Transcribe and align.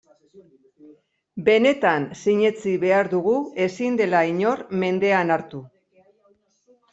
Benetan 1.49 2.07
sinetsi 2.23 2.73
behar 2.85 3.11
dugu 3.11 3.35
ezin 3.67 4.01
dela 4.01 4.23
inor 4.31 4.65
mendean 4.85 5.37
hartu. 5.37 5.63